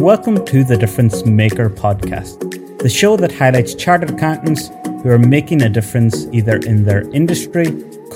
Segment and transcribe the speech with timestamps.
[0.00, 4.68] Welcome to the Difference Maker podcast, the show that highlights chartered accountants
[5.02, 7.66] who are making a difference either in their industry,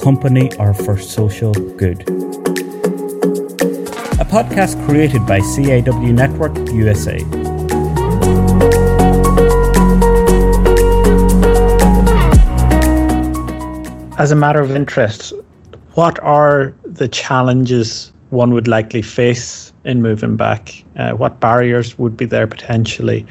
[0.00, 2.00] company, or for social good.
[4.18, 7.18] A podcast created by CAW Network USA.
[14.16, 15.34] As a matter of interest,
[15.92, 20.84] what are the challenges one would likely face in moving back?
[20.96, 23.26] Uh, what barriers would be there potentially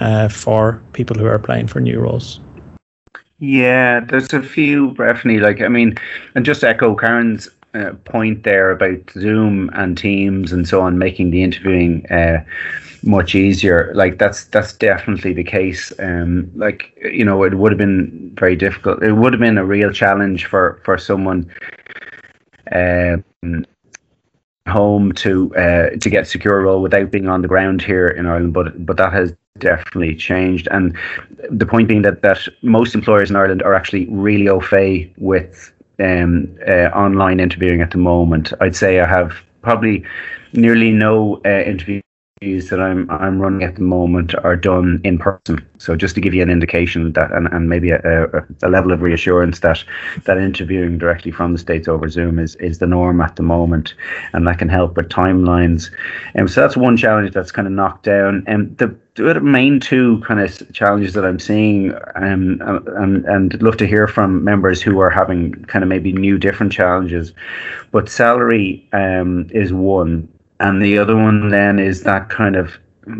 [0.00, 2.40] uh, for people who are applying for new roles?
[3.38, 5.40] Yeah, there's a few definitely.
[5.40, 5.98] Like, I mean,
[6.34, 11.32] and just echo Karin's uh, point there about Zoom and Teams and so on, making
[11.32, 12.44] the interviewing uh,
[13.02, 13.90] much easier.
[13.96, 15.92] Like, that's that's definitely the case.
[15.98, 19.02] Um, like, you know, it would have been very difficult.
[19.02, 21.50] It would have been a real challenge for for someone.
[22.70, 23.24] Um,
[24.68, 28.52] home to uh, to get secure role without being on the ground here in Ireland,
[28.52, 30.68] but but that has definitely changed.
[30.70, 30.96] And
[31.50, 35.72] the point being that that most employers in Ireland are actually really au fait with
[35.98, 38.52] um, uh, online interviewing at the moment.
[38.60, 40.04] I'd say I have probably
[40.52, 42.00] nearly no uh, interview
[42.42, 45.64] that I'm I'm running at the moment are done in person.
[45.78, 48.92] So just to give you an indication that and, and maybe a, a, a, level
[48.92, 49.84] of reassurance that
[50.24, 53.94] that interviewing directly from the States over Zoom is, is the norm at the moment
[54.32, 55.90] and that can help with timelines.
[56.34, 58.42] And um, so that's one challenge that's kind of knocked down.
[58.46, 62.60] And the the main two kind of challenges that I'm seeing, um,
[62.96, 66.72] and and love to hear from members who are having kind of maybe new different
[66.72, 67.34] challenges,
[67.90, 70.28] but salary um, is one
[70.62, 72.78] and the other one then is that kind of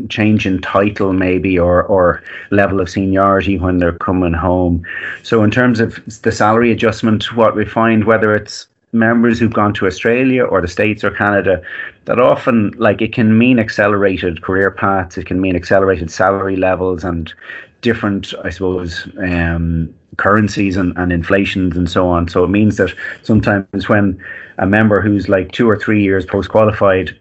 [0.08, 4.84] change in title maybe or or level of seniority when they're coming home.
[5.24, 9.74] So in terms of the salary adjustment what we find whether it's members who've gone
[9.74, 11.60] to Australia or the States or Canada
[12.04, 17.02] that often like it can mean accelerated career paths it can mean accelerated salary levels
[17.02, 17.34] and
[17.80, 22.28] different I suppose um, currencies and, and inflations and so on.
[22.28, 24.22] So it means that sometimes when
[24.58, 27.18] a member who's like two or three years post qualified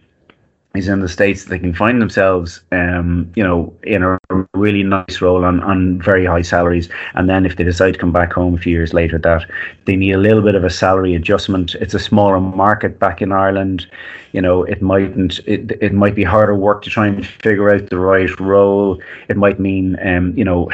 [0.74, 4.18] is in the states they can find themselves um, you know in a
[4.54, 6.88] really nice role on, on very high salaries.
[7.16, 9.50] And then if they decide to come back home a few years later that
[9.86, 11.76] they need a little bit of a salary adjustment.
[11.76, 13.88] It's a smaller market back in Ireland.
[14.32, 17.90] You know it mightn't it, it might be harder work to try and figure out
[17.90, 19.02] the right role.
[19.28, 20.70] It might mean um, you know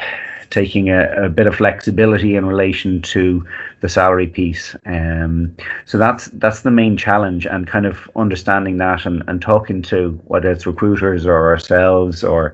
[0.50, 3.46] taking a, a, bit of flexibility in relation to
[3.82, 4.76] the salary piece.
[4.86, 5.56] Um,
[5.86, 10.20] so that's that's the main challenge, and kind of understanding that and, and talking to
[10.26, 12.54] whether it's recruiters or ourselves or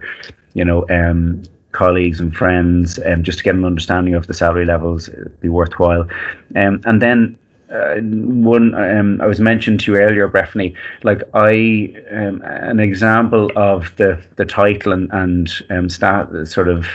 [0.53, 4.65] you know um, colleagues and friends, um, just to get an understanding of the salary
[4.65, 5.09] levels,
[5.41, 6.07] be worthwhile.
[6.55, 7.38] Um, and then
[7.73, 10.75] uh, one um, I was mentioned to you earlier, Breiffni.
[11.03, 16.88] Like I, um, an example of the the title and and um, stat sort of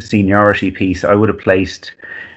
[0.00, 1.92] seniority piece, I would have placed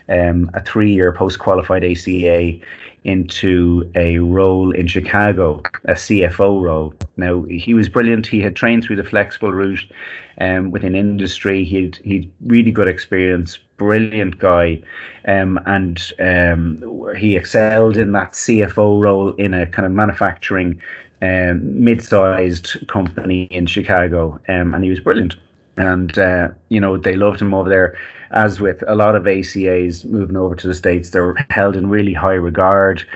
[0.10, 2.60] um, a three year post qualified ACA
[3.06, 6.94] into a role in Chicago, a CFO role.
[7.18, 8.26] Now, he was brilliant.
[8.26, 9.92] He had trained through the flexible route
[10.42, 11.64] um, within industry.
[11.64, 14.82] He'd, he'd really good experience, brilliant guy.
[15.28, 20.82] Um, and um, he excelled in that CFO role in a kind of manufacturing
[21.22, 24.40] um, mid sized company in Chicago.
[24.48, 25.36] Um, and he was brilliant
[25.78, 27.98] and uh, you know they loved him over there.
[28.32, 32.14] As with a lot of ACAs moving over to the states, they're held in really
[32.14, 33.08] high regard.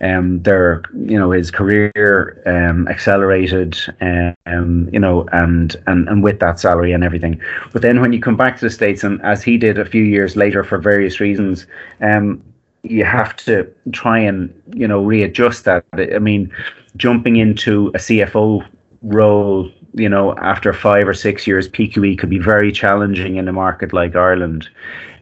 [0.00, 6.40] Um, their you know his career um, accelerated, um, you know, and and and with
[6.40, 7.40] that salary and everything.
[7.72, 10.02] But then when you come back to the states, and as he did a few
[10.02, 11.66] years later for various reasons,
[12.00, 12.42] um,
[12.82, 15.84] you have to try and you know readjust that.
[15.94, 16.52] I mean,
[16.96, 18.66] jumping into a CFO
[19.02, 23.52] role you know, after five or six years, PQE could be very challenging in a
[23.52, 24.68] market like Ireland.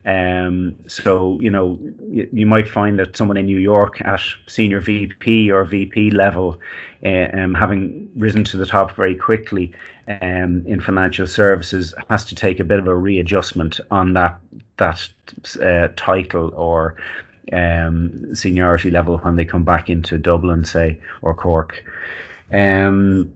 [0.04, 1.78] Um, so, you know,
[2.10, 6.60] you, you, might find that someone in New York at senior VP or VP level,
[7.02, 9.72] uh, um, having risen to the top very quickly
[10.20, 14.38] um, in financial services, has to take a bit of a readjustment on that
[14.76, 15.08] that
[15.62, 16.96] uh, title or
[17.54, 21.82] um, seniority level when they come back into Dublin, say, or Cork.
[22.52, 23.34] Um,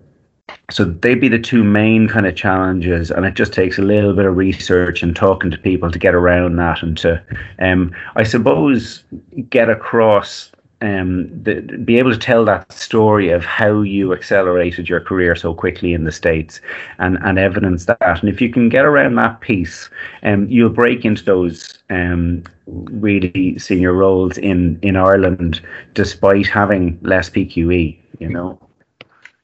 [0.71, 4.13] so they'd be the two main kind of challenges and it just takes a little
[4.13, 7.23] bit of research and talking to people to get around that and to
[7.61, 9.05] um, i suppose
[9.51, 10.51] get across
[10.81, 15.53] um, the, be able to tell that story of how you accelerated your career so
[15.53, 16.61] quickly in the states
[17.01, 18.21] and, and evidence that.
[18.21, 19.91] And if you can get around that piece
[20.23, 25.61] um, you'll break into those um, really senior roles in, in ireland
[25.95, 28.61] despite having less pqe you know?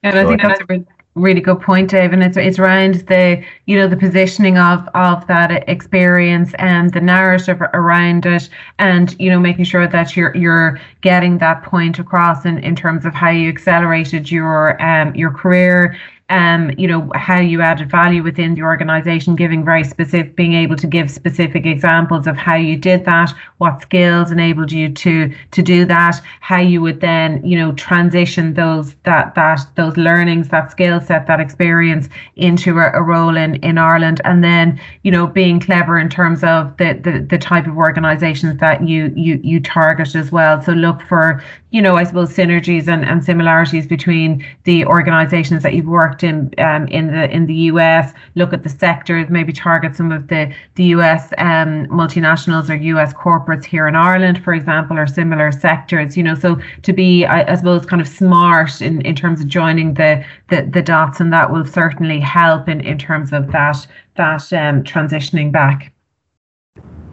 [0.05, 0.65] And I think that's a
[1.15, 5.27] really good point, Dave, and it's it's around the you know the positioning of of
[5.29, 10.81] that experience and the narrative around it, and you know making sure that you're you're
[11.03, 15.97] getting that point across in, in terms of how you accelerated your um your career
[16.31, 20.77] um, you know, how you added value within the organization, giving very specific, being able
[20.77, 25.63] to give specific examples of how you did that, what skills enabled you to to
[25.63, 30.71] do that, how you would then, you know, transition those that that those learnings, that
[30.71, 35.27] skill set, that experience into a, a role in in Ireland, and then, you know,
[35.27, 39.61] being clever in terms of the the, the type of organizations that you you you
[39.61, 40.61] target as well.
[40.63, 41.43] So look for,
[41.75, 46.55] you know, I suppose synergies and, and similarities between the organizations that you've worked in
[46.59, 50.55] um, in the in the US, look at the sectors, maybe target some of the
[50.77, 56.17] the US um, multinationals or US corporates here in Ireland, for example, or similar sectors.
[56.17, 59.49] You know, so to be, I, I suppose, kind of smart in, in terms of
[59.49, 63.85] joining the, the the dots, and that will certainly help in in terms of that
[64.15, 65.93] that um, transitioning back.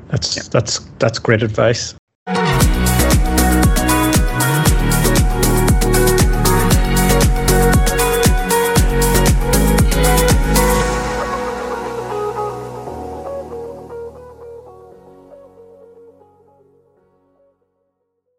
[0.10, 1.96] That's that's that's great advice.